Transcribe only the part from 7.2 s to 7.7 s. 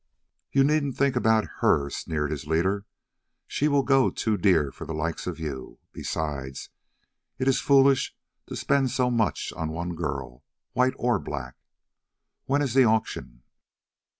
it is